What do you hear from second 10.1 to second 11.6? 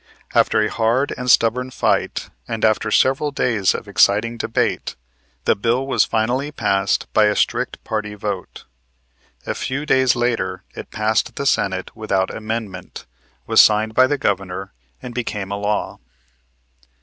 later it passed the